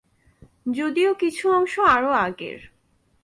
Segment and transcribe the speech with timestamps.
[0.73, 2.59] যদিও কিছু অংশ আরো আগের।